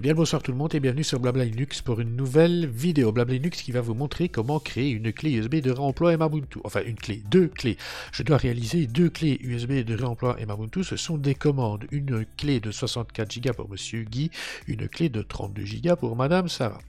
bien 0.00 0.12
le 0.12 0.16
bonsoir 0.16 0.42
tout 0.42 0.50
le 0.50 0.56
monde 0.56 0.74
et 0.74 0.80
bienvenue 0.80 1.04
sur 1.04 1.20
Blabla 1.20 1.44
Linux 1.44 1.82
pour 1.82 2.00
une 2.00 2.16
nouvelle 2.16 2.66
vidéo 2.66 3.12
Blabla 3.12 3.34
Linux 3.34 3.60
qui 3.60 3.70
va 3.70 3.82
vous 3.82 3.92
montrer 3.92 4.30
comment 4.30 4.58
créer 4.58 4.88
une 4.88 5.12
clé 5.12 5.32
USB 5.32 5.56
de 5.56 5.70
réemploi 5.70 6.14
Ubuntu. 6.14 6.58
Enfin 6.64 6.80
une 6.86 6.94
clé, 6.94 7.22
deux 7.30 7.48
clés. 7.48 7.76
Je 8.10 8.22
dois 8.22 8.38
réaliser 8.38 8.86
deux 8.86 9.10
clés 9.10 9.38
USB 9.42 9.84
de 9.84 9.94
réemploi 9.94 10.38
Ubuntu. 10.40 10.84
Ce 10.84 10.96
sont 10.96 11.18
des 11.18 11.34
commandes. 11.34 11.84
Une 11.90 12.24
clé 12.38 12.60
de 12.60 12.70
64 12.70 13.40
Go 13.40 13.52
pour 13.52 13.68
Monsieur 13.68 14.04
Guy, 14.04 14.30
une 14.68 14.88
clé 14.88 15.10
de 15.10 15.20
32 15.20 15.64
Go 15.84 15.96
pour 15.96 16.16
Madame 16.16 16.48
Sarah. 16.48 16.80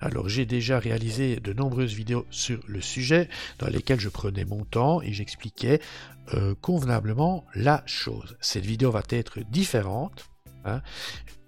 Alors 0.00 0.30
j'ai 0.30 0.46
déjà 0.46 0.78
réalisé 0.78 1.40
de 1.40 1.52
nombreuses 1.52 1.92
vidéos 1.92 2.24
sur 2.30 2.60
le 2.66 2.80
sujet 2.80 3.28
dans 3.58 3.68
lesquelles 3.68 4.00
je 4.00 4.08
prenais 4.08 4.46
mon 4.46 4.64
temps 4.64 5.02
et 5.02 5.12
j'expliquais 5.12 5.80
euh, 6.32 6.54
convenablement 6.62 7.44
la 7.54 7.82
chose. 7.84 8.38
Cette 8.40 8.64
vidéo 8.64 8.90
va 8.90 9.02
être 9.10 9.40
différente. 9.50 10.30
Hein. 10.68 10.82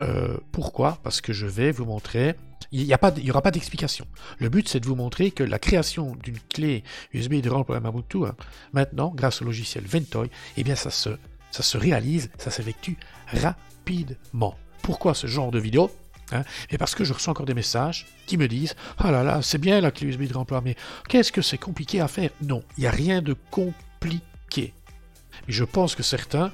Euh, 0.03 0.39
pourquoi? 0.53 0.99
Parce 1.03 1.21
que 1.21 1.33
je 1.33 1.47
vais 1.47 1.73
vous 1.73 1.85
montrer 1.85 2.37
il 2.73 2.87
n'y 2.87 3.31
aura 3.31 3.43
pas 3.43 3.51
d'explication. 3.51 4.07
Le 4.39 4.49
but, 4.49 4.69
c'est 4.69 4.81
de 4.81 4.87
vous 4.87 4.95
montrer 4.95 5.31
que 5.31 5.43
la 5.43 5.59
création 5.59 6.15
d'une 6.23 6.39
clé 6.39 6.85
USB 7.13 7.41
de 7.41 7.51
RAM 7.51 7.65
pour 7.65 7.75
Ubuntu, 7.75 8.27
hein, 8.27 8.37
maintenant, 8.73 9.13
grâce 9.15 9.43
au 9.43 9.45
logiciel 9.45 9.85
Ventoy, 9.85 10.31
eh 10.57 10.63
bien, 10.63 10.77
ça 10.77 10.91
se, 10.91 11.77
réalise, 11.77 12.31
ça 12.39 12.51
s'effectue 12.51 12.97
rapidement. 13.27 14.57
Pourquoi 14.83 15.15
ce 15.15 15.27
genre 15.27 15.51
de 15.51 15.59
vidéo 15.59 15.91
Hein? 16.33 16.45
Parce 16.79 16.95
que 16.95 17.03
je 17.03 17.13
reçois 17.13 17.33
encore 17.33 17.45
des 17.45 17.55
messages 17.55 18.07
qui 18.27 18.37
me 18.37 18.47
disent 18.47 18.77
Ah 18.99 19.11
là 19.11 19.25
là, 19.25 19.43
c'est 19.43 19.59
bien 19.59 19.81
la 19.81 19.91
clé 19.91 20.07
USB 20.07 20.29
de 20.29 20.35
remploi, 20.35 20.61
mais 20.61 20.77
qu'est-ce 21.09 21.33
que 21.33 21.43
c'est 21.43 21.59
compliqué 21.59 22.01
à 22.01 22.07
faire? 22.07 22.31
Non, 22.41 22.63
il 22.79 22.83
n'y 22.83 22.87
a 22.87 22.93
rien 22.93 23.21
de 23.21 23.35
compliqué. 23.51 24.73
Mais 25.49 25.53
je 25.53 25.65
pense 25.65 25.97
que 25.97 26.05
certains 26.05 26.53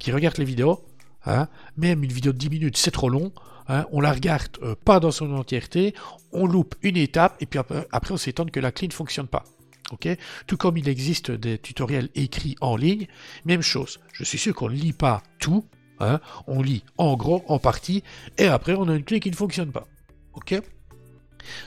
qui 0.00 0.10
regardent 0.10 0.38
les 0.38 0.44
vidéos, 0.44 0.84
hein, 1.26 1.48
même 1.76 2.02
une 2.04 2.12
vidéo 2.12 2.32
de 2.32 2.38
10 2.38 2.50
minutes, 2.50 2.76
c'est 2.76 2.90
trop 2.90 3.08
long, 3.08 3.32
hein, 3.68 3.86
on 3.92 4.00
la 4.00 4.12
regarde 4.12 4.58
euh, 4.62 4.74
pas 4.84 5.00
dans 5.00 5.10
son 5.10 5.32
entièreté, 5.34 5.94
on 6.32 6.46
loupe 6.46 6.74
une 6.82 6.96
étape, 6.96 7.36
et 7.40 7.46
puis 7.46 7.58
après, 7.58 7.86
après 7.92 8.12
on 8.12 8.16
s'étonne 8.16 8.50
que 8.50 8.60
la 8.60 8.72
clé 8.72 8.88
ne 8.88 8.92
fonctionne 8.92 9.28
pas. 9.28 9.44
ok? 9.92 10.08
Tout 10.46 10.56
comme 10.56 10.76
il 10.76 10.88
existe 10.88 11.30
des 11.30 11.58
tutoriels 11.58 12.10
écrits 12.14 12.56
en 12.60 12.76
ligne, 12.76 13.06
même 13.44 13.62
chose. 13.62 14.00
Je 14.12 14.24
suis 14.24 14.38
sûr 14.38 14.54
qu'on 14.54 14.68
ne 14.68 14.74
lit 14.74 14.92
pas 14.92 15.22
tout, 15.38 15.64
Hein, 16.00 16.20
on 16.46 16.60
lit 16.60 16.84
en 16.98 17.16
gros, 17.16 17.44
en 17.48 17.58
partie, 17.58 18.02
et 18.36 18.46
après 18.46 18.74
on 18.74 18.88
a 18.88 18.94
une 18.94 19.04
clé 19.04 19.20
qui 19.20 19.30
ne 19.30 19.36
fonctionne 19.36 19.70
pas. 19.70 19.86
Ok? 20.34 20.60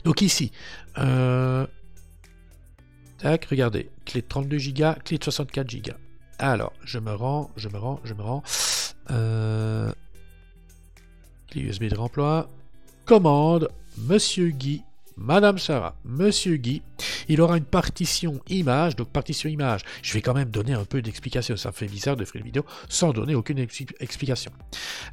Donc 0.03 0.21
ici, 0.21 0.51
euh, 0.97 1.65
tac, 3.19 3.45
regardez, 3.45 3.89
clé 4.05 4.21
de 4.21 4.27
32 4.27 4.57
Go, 4.73 4.99
clé 5.05 5.17
de 5.17 5.23
64 5.23 5.75
Go. 5.81 5.93
Alors, 6.39 6.73
je 6.83 6.99
me 6.99 7.13
rends, 7.13 7.49
je 7.55 7.69
me 7.69 7.77
rends, 7.77 7.99
je 8.03 8.13
me 8.13 8.21
rends. 8.21 8.43
Euh, 9.11 9.91
USB 11.55 11.85
de 11.85 11.95
remploi. 11.95 12.49
Commande, 13.05 13.69
Monsieur 13.97 14.49
Guy, 14.49 14.83
Madame 15.15 15.57
Sarah, 15.57 15.95
Monsieur 16.05 16.57
Guy. 16.57 16.81
Il 17.27 17.41
aura 17.41 17.57
une 17.57 17.65
partition 17.65 18.39
image, 18.47 18.95
donc 18.95 19.09
partition 19.09 19.49
image. 19.49 19.81
Je 20.01 20.13
vais 20.13 20.21
quand 20.21 20.33
même 20.33 20.49
donner 20.49 20.73
un 20.73 20.85
peu 20.85 21.01
d'explication. 21.01 21.57
Ça 21.57 21.71
fait 21.71 21.87
bizarre 21.87 22.15
de 22.15 22.25
faire 22.25 22.39
une 22.39 22.45
vidéo 22.45 22.65
sans 22.89 23.11
donner 23.11 23.35
aucune 23.35 23.57
explication. 23.57 24.51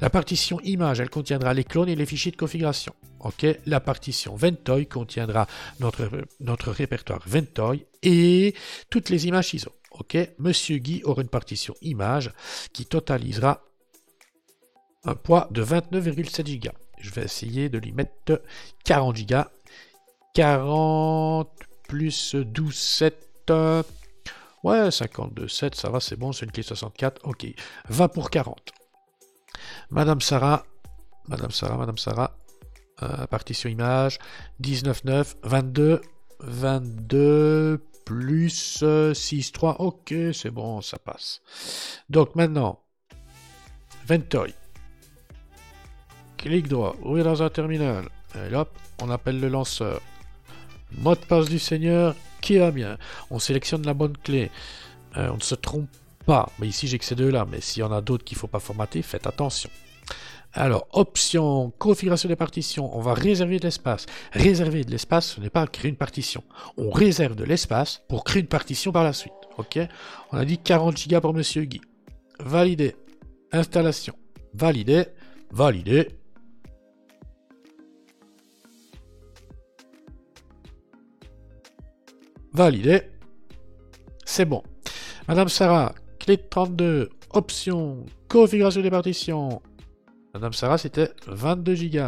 La 0.01 0.09
partition 0.09 0.59
image, 0.61 0.99
elle 0.99 1.09
contiendra 1.09 1.53
les 1.53 1.63
clones 1.63 1.89
et 1.89 1.95
les 1.95 2.05
fichiers 2.05 2.31
de 2.31 2.37
configuration. 2.37 2.93
Ok. 3.19 3.45
La 3.65 3.79
partition 3.79 4.35
Ventoy 4.35 4.85
contiendra 4.85 5.47
notre, 5.79 6.09
notre 6.39 6.71
répertoire 6.71 7.23
Ventoy 7.25 7.85
et 8.03 8.53
toutes 8.89 9.09
les 9.09 9.27
images 9.27 9.53
ISO. 9.53 9.71
Ok. 9.91 10.17
Monsieur 10.37 10.77
Guy 10.77 11.01
aura 11.03 11.21
une 11.21 11.29
partition 11.29 11.73
image 11.81 12.31
qui 12.71 12.85
totalisera 12.85 13.61
un 15.05 15.15
poids 15.15 15.47
de 15.51 15.63
29,7 15.63 16.59
Go. 16.59 16.71
Je 16.99 17.11
vais 17.11 17.23
essayer 17.23 17.69
de 17.69 17.77
lui 17.77 17.91
mettre 17.91 18.41
40 18.83 19.25
Go. 19.25 19.41
40 20.33 21.49
plus 21.87 22.35
12, 22.35 22.75
7. 22.75 23.51
ouais, 24.63 24.91
52, 24.91 25.47
7, 25.47 25.75
ça 25.75 25.89
va, 25.89 25.99
c'est 25.99 26.17
bon, 26.17 26.31
c'est 26.33 26.45
une 26.45 26.51
clé 26.51 26.63
64. 26.63 27.21
Ok, 27.23 27.45
va 27.87 28.09
pour 28.09 28.29
40. 28.29 28.73
Madame 29.91 30.19
Sarah, 30.19 30.65
Madame 31.27 31.51
Sarah, 31.51 31.77
Madame 31.77 31.97
Sarah, 31.97 32.35
euh, 33.03 33.27
partition 33.27 33.69
image, 33.69 34.19
19, 34.59 35.05
9, 35.05 35.35
22, 35.43 36.01
22 36.39 37.81
plus 38.05 38.83
6, 39.13 39.51
3. 39.51 39.79
Ok, 39.79 40.13
c'est 40.33 40.51
bon, 40.51 40.81
ça 40.81 40.99
passe. 40.99 41.41
Donc 42.09 42.35
maintenant, 42.35 42.81
Ventoy. 44.05 44.53
Clic 46.37 46.67
droit, 46.67 46.95
ouvrir 47.03 47.25
dans 47.25 47.41
un 47.43 47.49
terminal. 47.49 48.09
Et 48.35 48.53
hop, 48.55 48.69
on 49.01 49.09
appelle 49.09 49.39
le 49.39 49.47
lanceur. 49.47 50.01
Mot 50.97 51.15
de 51.15 51.19
passe 51.19 51.49
du 51.49 51.59
Seigneur 51.59 52.15
qui 52.41 52.57
va 52.57 52.71
bien. 52.71 52.97
On 53.31 53.39
sélectionne 53.39 53.85
la 53.85 53.93
bonne 53.93 54.17
clé. 54.17 54.51
Euh, 55.17 55.29
on 55.31 55.37
ne 55.37 55.41
se 55.41 55.55
trompe 55.55 55.89
pas. 56.25 56.49
Mais 56.59 56.67
ici, 56.67 56.87
j'ai 56.87 56.99
que 56.99 57.05
ces 57.05 57.15
deux-là. 57.15 57.45
Mais 57.49 57.61
s'il 57.61 57.81
y 57.81 57.83
en 57.83 57.91
a 57.91 58.01
d'autres 58.01 58.23
qu'il 58.23 58.35
ne 58.35 58.39
faut 58.39 58.47
pas 58.47 58.59
formater, 58.59 59.01
faites 59.01 59.27
attention. 59.27 59.69
Alors, 60.53 60.87
option, 60.93 61.73
configuration 61.77 62.29
des 62.29 62.37
partitions, 62.37 62.95
on 62.97 63.01
va 63.01 63.13
réserver 63.13 63.59
de 63.59 63.65
l'espace. 63.65 64.05
Réserver 64.31 64.85
de 64.85 64.91
l'espace, 64.91 65.33
ce 65.33 65.41
n'est 65.41 65.49
pas 65.49 65.67
créer 65.67 65.89
une 65.89 65.97
partition. 65.97 66.43
On 66.77 66.91
réserve 66.91 67.35
de 67.35 67.43
l'espace 67.43 68.03
pour 68.07 68.23
créer 68.23 68.41
une 68.41 68.47
partition 68.47 68.93
par 68.93 69.03
la 69.03 69.11
suite. 69.11 69.33
Ok? 69.57 69.77
On 70.31 70.37
a 70.37 70.45
dit 70.45 70.57
40 70.57 71.09
Go 71.09 71.21
pour 71.21 71.33
Monsieur 71.33 71.65
Guy. 71.65 71.81
Valider. 72.39 72.95
Installation. 73.51 74.15
Valider. 74.53 75.05
Valider. 75.51 76.07
Validé. 82.55 83.01
C'est 84.23 84.45
bon. 84.45 84.63
Madame 85.27 85.49
Sarah, 85.49 85.93
clé 86.19 86.37
de 86.37 86.43
32, 86.49 87.09
option, 87.31 88.05
configuration 88.29 88.81
des 88.81 88.89
partitions. 88.89 89.61
Madame 90.33 90.53
Sarah, 90.53 90.77
c'était 90.77 91.09
22 91.27 91.75
Go. 91.89 91.99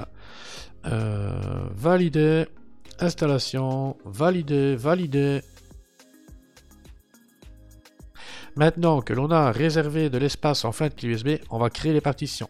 Euh, 0.86 1.68
validé. 1.76 2.46
Installation. 3.00 3.98
Validé. 4.06 4.78
Validé. 4.78 5.42
Maintenant 8.56 9.02
que 9.02 9.12
l'on 9.12 9.30
a 9.32 9.52
réservé 9.52 10.10
de 10.10 10.18
l'espace 10.18 10.64
en 10.64 10.72
fin 10.72 10.88
de 10.88 10.94
clé 10.94 11.10
USB, 11.10 11.30
on 11.50 11.58
va 11.58 11.70
créer 11.70 11.92
les 11.92 12.00
partitions. 12.00 12.50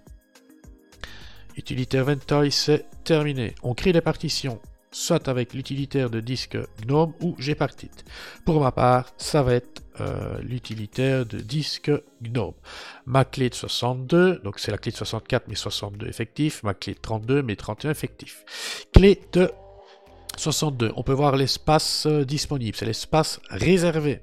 Utilitaire 1.58 2.06
Ventoy, 2.06 2.52
c'est 2.52 2.86
terminé. 3.04 3.56
On 3.64 3.74
crée 3.74 3.92
les 3.92 4.02
partitions 4.02 4.62
soit 4.92 5.28
avec 5.28 5.54
l'utilitaire 5.54 6.10
de 6.10 6.20
disque 6.20 6.58
GNOME 6.86 7.14
ou 7.22 7.36
Gpartit. 7.40 7.92
Pour 8.46 8.62
ma 8.62 8.72
part, 8.72 9.12
ça 9.18 9.44
va 9.44 9.54
être 9.54 9.84
euh, 10.00 10.40
l'utilitaire 10.42 11.26
de 11.26 11.40
disque 11.40 11.92
GNOME. 12.22 12.54
Ma 13.06 13.26
clé 13.26 13.50
de 13.50 13.56
62, 13.56 14.40
donc 14.44 14.60
c'est 14.60 14.72
la 14.72 14.78
clé 14.78 14.92
de 14.92 14.98
64 14.98 15.48
mais 15.48 15.56
62 15.56 16.08
effectif, 16.08 16.64
ma 16.64 16.74
clé 16.74 16.94
de 16.94 17.00
32 17.00 17.42
mais 17.42 17.56
31 17.56 17.92
effectif. 17.92 18.46
Clé 18.94 19.22
de 19.34 19.52
62, 20.38 20.92
on 20.96 21.04
peut 21.04 21.14
voir 21.14 21.36
l'espace 21.36 22.06
euh, 22.06 22.24
disponible, 22.24 22.78
c'est 22.78 22.86
l'espace 22.86 23.40
réservé. 23.50 24.22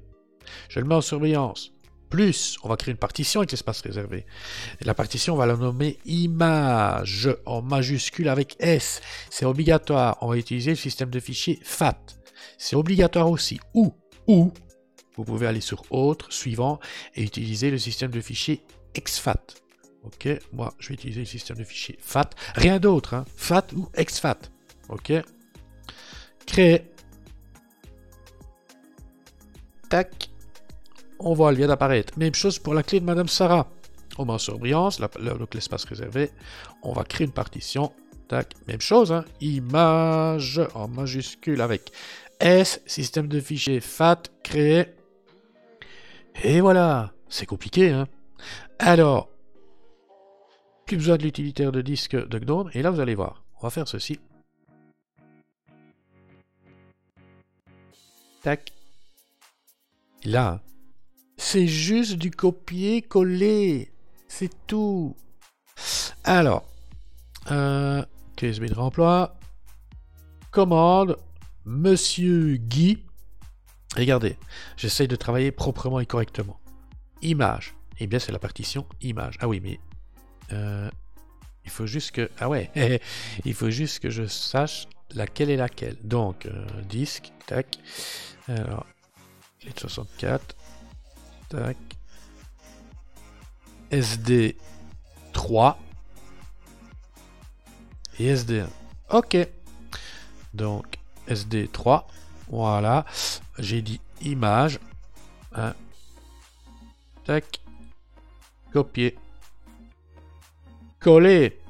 Je 0.68 0.80
le 0.80 0.86
mets 0.86 0.94
en 0.94 1.00
surveillance 1.00 1.73
plus, 2.08 2.56
on 2.62 2.68
va 2.68 2.76
créer 2.76 2.92
une 2.92 2.98
partition 2.98 3.40
avec 3.40 3.50
l'espace 3.50 3.80
réservé. 3.80 4.26
la 4.80 4.94
partition, 4.94 5.34
on 5.34 5.36
va 5.36 5.46
la 5.46 5.56
nommer 5.56 5.98
image 6.04 7.28
en 7.46 7.62
majuscule 7.62 8.28
avec 8.28 8.56
S. 8.60 9.00
C'est 9.30 9.44
obligatoire. 9.44 10.18
On 10.20 10.28
va 10.28 10.36
utiliser 10.36 10.70
le 10.70 10.76
système 10.76 11.10
de 11.10 11.20
fichiers 11.20 11.58
FAT. 11.62 11.98
C'est 12.58 12.76
obligatoire 12.76 13.30
aussi. 13.30 13.60
Ou, 13.74 13.94
ou, 14.26 14.52
vous 15.16 15.24
pouvez 15.24 15.46
aller 15.46 15.60
sur 15.60 15.82
autre, 15.90 16.32
suivant, 16.32 16.80
et 17.14 17.22
utiliser 17.22 17.70
le 17.70 17.78
système 17.78 18.10
de 18.10 18.20
fichiers 18.20 18.62
exFAT. 18.94 19.44
Ok, 20.04 20.28
moi 20.52 20.74
je 20.78 20.88
vais 20.88 20.94
utiliser 20.94 21.20
le 21.20 21.26
système 21.26 21.56
de 21.56 21.64
fichiers 21.64 21.98
FAT. 22.00 22.30
Rien 22.54 22.78
d'autre, 22.78 23.14
hein. 23.14 23.24
FAT 23.36 23.66
ou 23.74 23.88
exFAT. 23.94 24.38
Ok. 24.88 25.12
Créer. 26.46 26.82
Tac 29.88 30.33
on 31.18 31.34
voit, 31.34 31.50
elle 31.50 31.56
vient 31.56 31.68
d'apparaître. 31.68 32.18
Même 32.18 32.34
chose 32.34 32.58
pour 32.58 32.74
la 32.74 32.82
clé 32.82 33.00
de 33.00 33.04
Madame 33.04 33.28
Sarah. 33.28 33.68
On 34.18 34.24
met 34.24 34.32
en 34.32 34.38
surbrillance, 34.38 35.00
l'espace 35.54 35.84
réservé. 35.84 36.30
On 36.82 36.92
va 36.92 37.04
créer 37.04 37.26
une 37.26 37.32
partition. 37.32 37.92
Tac, 38.28 38.54
même 38.68 38.80
chose, 38.80 39.12
hein. 39.12 39.24
image 39.40 40.60
en 40.74 40.88
majuscule 40.88 41.60
avec 41.60 41.92
S, 42.40 42.80
système 42.86 43.28
de 43.28 43.40
fichiers 43.40 43.80
FAT, 43.80 44.22
créé. 44.42 44.86
Et 46.42 46.60
voilà, 46.60 47.12
c'est 47.28 47.46
compliqué, 47.46 47.90
hein. 47.90 48.06
Alors, 48.78 49.28
plus 50.86 50.96
besoin 50.96 51.16
de 51.16 51.22
l'utilitaire 51.22 51.70
de 51.72 51.80
disque 51.80 52.16
de 52.16 52.38
GNOME, 52.38 52.70
et 52.74 52.82
là 52.82 52.90
vous 52.90 53.00
allez 53.00 53.14
voir, 53.14 53.44
on 53.60 53.66
va 53.66 53.70
faire 53.70 53.88
ceci. 53.88 54.18
Tac. 58.42 58.72
Là, 60.24 60.60
c'est 61.36 61.66
juste 61.66 62.14
du 62.14 62.30
copier-coller. 62.30 63.92
C'est 64.28 64.50
tout. 64.66 65.16
Alors, 66.24 66.64
euh, 67.50 68.04
de 68.40 68.74
remploi. 68.74 69.38
Commande, 70.50 71.16
Monsieur 71.64 72.56
Guy. 72.56 73.04
Regardez, 73.96 74.36
j'essaye 74.76 75.08
de 75.08 75.16
travailler 75.16 75.50
proprement 75.50 76.00
et 76.00 76.06
correctement. 76.06 76.60
Image. 77.22 77.74
Eh 78.00 78.06
bien, 78.06 78.18
c'est 78.18 78.32
la 78.32 78.38
partition 78.38 78.86
image. 79.00 79.36
Ah 79.40 79.48
oui, 79.48 79.60
mais... 79.60 79.78
Euh, 80.52 80.90
il 81.64 81.70
faut 81.70 81.86
juste 81.86 82.10
que... 82.10 82.30
Ah 82.38 82.48
ouais, 82.48 82.70
il 83.44 83.54
faut 83.54 83.70
juste 83.70 84.00
que 84.00 84.10
je 84.10 84.26
sache 84.26 84.86
laquelle 85.14 85.50
est 85.50 85.56
laquelle. 85.56 85.96
Donc, 86.02 86.46
euh, 86.46 86.66
disque, 86.82 87.32
tac. 87.46 87.78
Alors, 88.48 88.84
de 89.64 89.80
64. 89.80 90.56
SD 93.90 94.56
3 95.32 95.78
et 98.18 98.34
SD1. 98.34 98.68
Ok. 99.10 99.36
Donc 100.52 100.98
SD3. 101.28 102.04
Voilà. 102.48 103.04
J'ai 103.58 103.82
dit 103.82 104.00
image. 104.22 104.78
Hein. 105.54 105.74
Tac. 107.24 107.60
Copier. 108.72 109.16
Coller. 110.98 111.60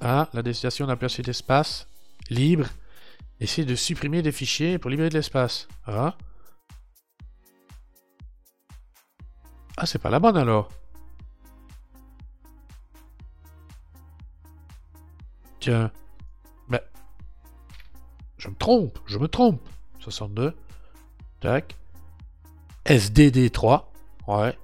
Ah, 0.00 0.28
la 0.32 0.42
destination 0.42 0.86
n'a 0.86 0.96
plus 0.96 1.06
assez 1.06 1.22
d'espace. 1.22 1.86
Libre. 2.30 2.66
Essayer 3.40 3.66
de 3.66 3.74
supprimer 3.74 4.22
des 4.22 4.32
fichiers 4.32 4.78
pour 4.78 4.90
libérer 4.90 5.08
de 5.08 5.14
l'espace. 5.14 5.68
Ah. 5.86 6.16
Ah, 9.76 9.86
c'est 9.86 9.98
pas 9.98 10.10
la 10.10 10.20
bonne 10.20 10.36
alors. 10.36 10.68
Tiens. 15.60 15.90
Mais. 16.68 16.82
Je 18.36 18.48
me 18.48 18.54
trompe, 18.54 18.98
je 19.06 19.18
me 19.18 19.28
trompe. 19.28 19.60
62. 20.00 20.56
Tac. 21.40 21.76
SDD3. 22.84 23.84
Ouais. 24.26 24.58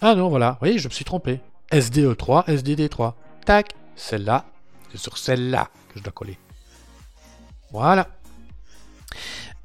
Ah 0.00 0.14
non, 0.14 0.28
voilà. 0.28 0.58
Oui, 0.60 0.78
je 0.78 0.88
me 0.88 0.92
suis 0.92 1.04
trompé. 1.04 1.40
SDE3, 1.70 2.46
SDD3. 2.46 3.14
Tac. 3.44 3.74
Celle-là. 3.96 4.44
C'est 4.90 4.98
sur 4.98 5.16
celle-là 5.16 5.70
que 5.88 5.98
je 5.98 6.04
dois 6.04 6.12
coller. 6.12 6.38
Voilà. 7.70 8.08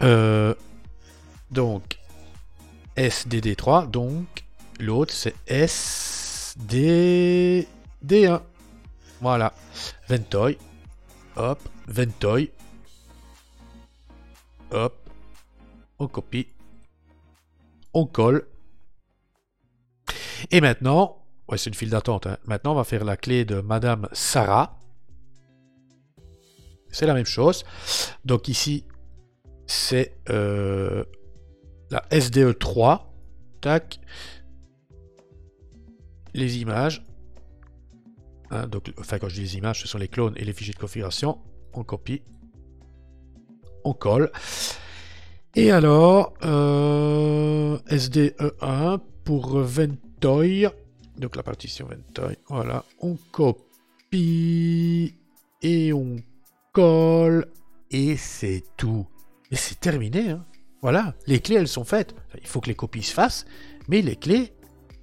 Euh, 0.04 0.54
donc, 1.52 1.97
SDD3. 2.98 3.90
Donc, 3.90 4.26
l'autre, 4.80 5.14
c'est 5.14 5.36
SDD1. 5.48 8.42
Voilà. 9.22 9.54
Ventoy. 10.10 10.58
Hop. 11.36 11.60
Ventoy. 11.88 12.52
Hop. 14.72 14.96
On 16.00 16.08
copie. 16.08 16.48
On 17.94 18.06
colle. 18.06 18.48
Et 20.52 20.62
maintenant, 20.62 21.26
ouais, 21.50 21.58
c'est 21.58 21.70
une 21.70 21.76
file 21.76 21.90
d'attente. 21.90 22.28
Hein. 22.28 22.38
Maintenant, 22.46 22.74
on 22.74 22.76
va 22.76 22.84
faire 22.84 23.04
la 23.04 23.18
clé 23.18 23.46
de 23.46 23.62
Madame 23.62 24.08
Sarah. 24.12 24.80
C'est 26.92 27.06
la 27.06 27.14
même 27.14 27.26
chose. 27.26 27.64
Donc 28.26 28.48
ici, 28.48 28.86
c'est 29.66 30.18
euh, 30.30 31.04
la 31.90 32.04
SDE 32.12 32.58
3. 32.58 33.14
Tac. 33.62 34.00
Les 36.34 36.60
images. 36.60 37.04
Hein, 38.52 38.68
donc, 38.68 38.92
enfin, 39.00 39.18
quand 39.20 39.30
je 39.30 39.36
dis 39.36 39.42
les 39.42 39.58
images, 39.58 39.82
ce 39.82 39.88
sont 39.88 39.98
les 39.98 40.08
clones 40.08 40.34
et 40.38 40.46
les 40.46 40.54
fichiers 40.54 40.74
de 40.74 40.80
configuration. 40.80 41.40
On 41.74 41.84
copie. 41.84 42.22
On 43.84 43.94
colle. 43.94 44.32
Et 45.56 45.72
alors, 45.72 46.34
euh, 46.44 47.78
SDE1 47.90 49.00
pour 49.24 49.60
Ventoy. 49.60 50.68
Donc 51.18 51.36
la 51.36 51.44
partition 51.44 51.88
Ventoy. 51.88 52.38
Voilà. 52.48 52.86
On 53.00 53.16
copie. 53.32 55.16
Et 55.62 55.94
on 55.94 56.18
colle. 56.74 57.48
Et 57.90 58.18
c'est 58.18 58.64
tout. 58.78 59.08
Et 59.50 59.56
c'est 59.56 59.80
terminé. 59.80 60.30
Hein. 60.30 60.46
Voilà. 60.82 61.16
Les 61.26 61.40
clés, 61.40 61.56
elles 61.56 61.68
sont 61.68 61.84
faites. 61.84 62.16
il 62.40 62.48
faut 62.48 62.62
que 62.62 62.70
les 62.70 62.76
copies 62.76 63.04
se 63.04 63.14
fassent. 63.14 63.46
Mais 63.88 64.02
les 64.02 64.16
clés, 64.16 64.54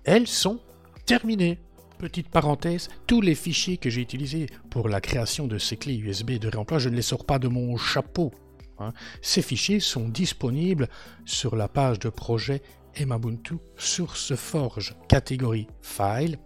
elles 0.05 0.26
sont 0.26 0.61
terminées. 1.06 1.59
Petite 1.99 2.29
parenthèse, 2.29 2.88
tous 3.06 3.21
les 3.21 3.35
fichiers 3.35 3.79
que 3.79 3.88
j'ai 3.88 4.00
utilisés 4.00 4.47
pour 4.71 4.88
la 4.88 5.00
création 5.00 5.47
de 5.47 5.59
ces 5.59 5.76
clés 5.76 5.97
USB 5.97 6.32
de 6.32 6.49
réemploi, 6.49 6.79
je 6.79 6.88
ne 6.88 6.97
les 6.97 7.03
sors 7.03 7.25
pas 7.25 7.38
de 7.38 7.49
mon 7.49 7.76
chapeau. 7.76 8.32
Hein. 8.79 8.93
Ces 9.23 9.43
fichiers 9.43 9.81
sont 9.81 10.09
disponibles 10.09 10.88
sur 11.25 11.56
la 11.56 11.69
page 11.69 11.99
de 12.00 12.09
projet 12.09 12.62
Emabuntu 12.97 13.55
Forge, 13.76 14.94
catégorie 15.09 15.69
File, 15.82 16.38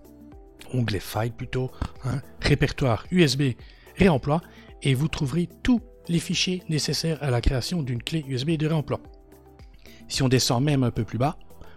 onglet 0.73 1.01
File 1.01 1.33
plutôt, 1.33 1.71
hein, 2.05 2.21
répertoire 2.41 3.07
USB 3.11 3.53
réemploi, 3.97 4.41
et 4.83 4.95
vous 4.95 5.09
trouverez 5.09 5.49
tous 5.63 5.81
les 6.09 6.21
fichiers 6.21 6.63
nécessaires 6.69 7.23
à 7.23 7.31
la 7.31 7.41
création 7.41 7.83
d'une 7.83 8.03
clé 8.03 8.25
USB 8.29 8.53
de 8.53 8.67
réemploi. 8.67 9.01
Si 10.08 10.22
on 10.22 10.28
descend 10.28 10.64
même 10.64 10.82
un 10.82 10.90
peu 10.90 11.05
plus 11.05 11.19
bas, 11.19 11.37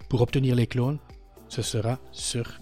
pour 0.09 0.21
obtenir 0.21 0.55
les 0.55 0.67
clones, 0.67 0.99
ce 1.47 1.61
sera 1.61 1.99
sur 2.11 2.57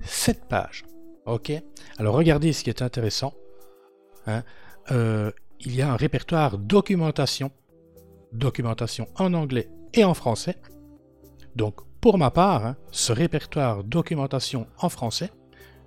cette 0.00 0.48
page. 0.48 0.84
OK 1.26 1.52
Alors 1.98 2.14
regardez 2.14 2.52
ce 2.52 2.64
qui 2.64 2.70
est 2.70 2.82
intéressant. 2.82 3.34
Hein. 4.26 4.42
Euh, 4.90 5.30
il 5.60 5.74
y 5.74 5.82
a 5.82 5.92
un 5.92 5.96
répertoire 5.96 6.58
documentation. 6.58 7.50
Documentation 8.32 9.08
en 9.16 9.34
anglais 9.34 9.68
et 9.92 10.04
en 10.04 10.14
français. 10.14 10.56
Donc 11.56 11.80
pour 12.00 12.18
ma 12.18 12.30
part, 12.30 12.66
hein, 12.66 12.76
ce 12.90 13.12
répertoire 13.12 13.84
documentation 13.84 14.66
en 14.78 14.88
français, 14.88 15.30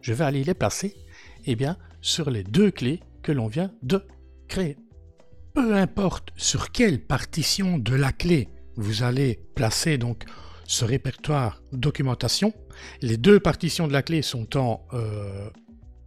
je 0.02 0.14
vais 0.14 0.24
aller 0.24 0.44
les 0.44 0.54
placer 0.54 0.96
eh 1.46 1.56
bien, 1.56 1.78
sur 2.02 2.30
les 2.30 2.44
deux 2.44 2.72
clés 2.72 3.02
que 3.22 3.32
l'on 3.32 3.48
vient 3.48 3.72
de 3.84 4.06
créer. 4.48 4.78
Peu 5.54 5.76
importe 5.76 6.30
sur 6.36 6.72
quelle 6.72 7.02
partition 7.06 7.78
de 7.78 7.96
la 7.96 8.12
clé 8.12 8.50
vous 8.78 9.04
allez 9.04 9.40
placer 9.56 9.98
donc 9.98 10.24
ce 10.66 10.86
répertoire 10.86 11.62
documentation. 11.72 12.54
Les 13.02 13.18
deux 13.18 13.40
partitions 13.40 13.88
de 13.88 13.94
la 13.94 14.04
clé 14.04 14.22
sont 14.22 14.58
en 14.58 14.86
euh, 14.94 15.50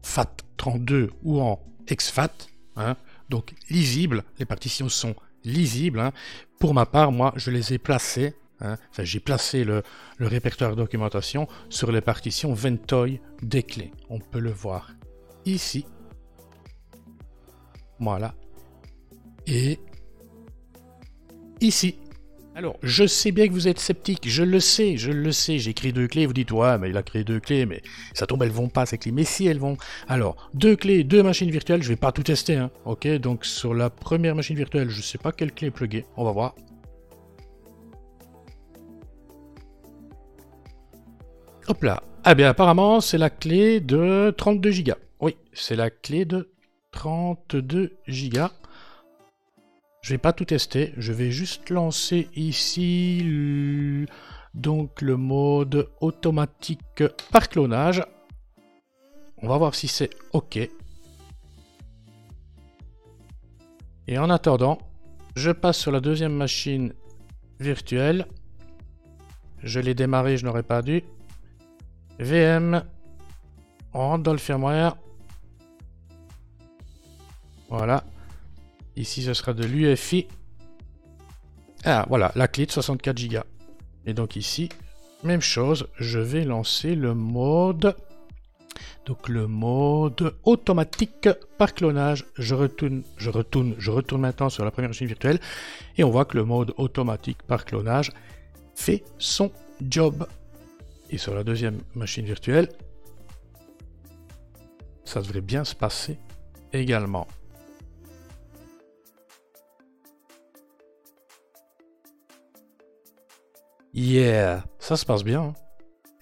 FAT32 0.04 1.10
ou 1.22 1.40
en 1.40 1.60
exFAT, 1.88 2.32
hein, 2.76 2.96
donc 3.28 3.54
lisibles. 3.68 4.24
Les 4.38 4.44
partitions 4.44 4.88
sont 4.88 5.16
lisibles. 5.44 6.00
Hein. 6.00 6.12
Pour 6.58 6.74
ma 6.74 6.86
part, 6.86 7.10
moi, 7.10 7.32
je 7.36 7.50
les 7.50 7.72
ai 7.72 7.78
placées. 7.78 8.34
Hein, 8.60 8.76
enfin, 8.90 9.04
j'ai 9.04 9.20
placé 9.20 9.64
le, 9.64 9.82
le, 10.18 10.26
répertoire 10.26 10.76
documentation 10.76 11.48
sur 11.70 11.90
les 11.90 12.02
partitions 12.02 12.52
Ventoy 12.52 13.20
des 13.42 13.62
clés. 13.62 13.90
On 14.10 14.18
peut 14.18 14.38
le 14.38 14.52
voir 14.52 14.92
ici. 15.46 15.86
Voilà. 17.98 18.34
Et 19.46 19.80
ici. 21.62 21.98
Alors, 22.56 22.76
je 22.82 23.06
sais 23.06 23.30
bien 23.30 23.46
que 23.46 23.52
vous 23.52 23.68
êtes 23.68 23.78
sceptique, 23.78 24.28
je 24.28 24.42
le 24.42 24.58
sais, 24.58 24.96
je 24.96 25.12
le 25.12 25.30
sais, 25.30 25.58
créé 25.72 25.92
deux 25.92 26.08
clés, 26.08 26.26
vous 26.26 26.32
dites, 26.32 26.50
ouais, 26.50 26.78
mais 26.78 26.90
il 26.90 26.96
a 26.96 27.02
créé 27.04 27.22
deux 27.22 27.38
clés, 27.38 27.64
mais 27.64 27.80
ça 28.12 28.26
tombe, 28.26 28.42
elles 28.42 28.50
vont 28.50 28.68
pas 28.68 28.86
ces 28.86 28.98
clés. 28.98 29.12
Mais 29.12 29.22
si 29.22 29.46
elles 29.46 29.60
vont. 29.60 29.76
Alors, 30.08 30.50
deux 30.52 30.74
clés, 30.74 31.04
deux 31.04 31.22
machines 31.22 31.50
virtuelles, 31.50 31.82
je 31.82 31.88
vais 31.88 31.96
pas 31.96 32.10
tout 32.10 32.24
tester, 32.24 32.56
hein. 32.56 32.70
Ok, 32.84 33.06
donc 33.18 33.44
sur 33.44 33.72
la 33.72 33.88
première 33.88 34.34
machine 34.34 34.56
virtuelle, 34.56 34.90
je 34.90 35.00
sais 35.00 35.16
pas 35.16 35.30
quelle 35.30 35.52
clé 35.52 35.68
est 35.68 35.70
pluguée, 35.70 36.04
on 36.16 36.24
va 36.24 36.32
voir. 36.32 36.56
Hop 41.68 41.82
là. 41.84 42.02
Ah 42.24 42.34
bien, 42.34 42.50
apparemment, 42.50 43.00
c'est 43.00 43.16
la 43.16 43.30
clé 43.30 43.78
de 43.78 44.34
32 44.36 44.82
Go. 44.82 44.94
Oui, 45.20 45.36
c'est 45.52 45.76
la 45.76 45.88
clé 45.88 46.24
de 46.24 46.50
32 46.90 47.96
Go. 48.08 48.46
Je 50.02 50.14
vais 50.14 50.18
pas 50.18 50.32
tout 50.32 50.46
tester, 50.46 50.94
je 50.96 51.12
vais 51.12 51.30
juste 51.30 51.70
lancer 51.70 52.28
ici 52.34 54.06
donc 54.54 55.02
le 55.02 55.16
mode 55.16 55.88
automatique 56.00 57.04
par 57.30 57.48
clonage. 57.48 58.02
On 59.42 59.48
va 59.48 59.58
voir 59.58 59.74
si 59.74 59.88
c'est 59.88 60.10
OK. 60.32 60.58
Et 64.08 64.18
en 64.18 64.30
attendant, 64.30 64.78
je 65.36 65.50
passe 65.50 65.78
sur 65.78 65.92
la 65.92 66.00
deuxième 66.00 66.34
machine 66.34 66.92
virtuelle. 67.60 68.26
Je 69.62 69.80
l'ai 69.80 69.94
démarré, 69.94 70.36
je 70.36 70.44
n'aurais 70.44 70.62
pas 70.62 70.82
dû. 70.82 71.04
VM. 72.18 72.82
On 73.92 73.98
rentre 73.98 74.22
dans 74.22 74.32
le 74.32 74.38
firmware. 74.38 74.96
Voilà. 77.68 78.04
Ici, 79.00 79.22
ce 79.22 79.32
sera 79.32 79.54
de 79.54 79.64
l'UFI. 79.64 80.26
Ah, 81.84 82.04
voilà, 82.10 82.32
la 82.34 82.48
clé 82.48 82.66
de 82.66 82.70
64 82.70 83.28
Go. 83.28 83.38
Et 84.04 84.12
donc 84.12 84.36
ici, 84.36 84.68
même 85.24 85.40
chose, 85.40 85.88
je 85.98 86.18
vais 86.18 86.44
lancer 86.44 86.94
le 86.94 87.14
mode 87.14 87.96
Donc 89.06 89.30
le 89.30 89.46
mode 89.46 90.34
automatique 90.44 91.30
par 91.56 91.72
clonage, 91.72 92.26
je 92.36 92.54
retourne, 92.54 93.02
je 93.16 93.30
retourne, 93.30 93.74
je 93.78 93.90
retourne 93.90 94.20
maintenant 94.20 94.50
sur 94.50 94.66
la 94.66 94.70
première 94.70 94.90
machine 94.90 95.06
virtuelle 95.06 95.40
et 95.96 96.04
on 96.04 96.10
voit 96.10 96.26
que 96.26 96.36
le 96.36 96.44
mode 96.44 96.74
automatique 96.76 97.42
par 97.42 97.64
clonage 97.64 98.12
fait 98.74 99.02
son 99.18 99.50
job. 99.80 100.26
Et 101.08 101.16
sur 101.16 101.34
la 101.34 101.42
deuxième 101.42 101.78
machine 101.94 102.26
virtuelle, 102.26 102.68
ça 105.06 105.22
devrait 105.22 105.40
bien 105.40 105.64
se 105.64 105.74
passer 105.74 106.18
également. 106.74 107.26
Yeah, 114.00 114.64
ça 114.78 114.96
se 114.96 115.04
passe 115.04 115.22
bien. 115.22 115.42
Hein. 115.42 115.54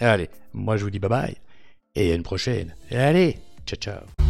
Allez, 0.00 0.28
moi 0.52 0.76
je 0.76 0.82
vous 0.82 0.90
dis 0.90 0.99
bye 0.99 1.08
bye 1.08 1.37
et 1.94 2.11
à 2.11 2.14
une 2.16 2.25
prochaine. 2.25 2.75
Allez, 2.90 3.38
ciao 3.66 3.78
ciao. 3.78 4.27